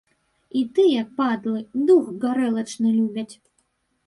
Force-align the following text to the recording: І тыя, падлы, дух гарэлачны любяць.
І 0.61 0.61
тыя, 0.79 1.03
падлы, 1.19 1.61
дух 1.91 2.09
гарэлачны 2.25 2.89
любяць. 2.97 3.35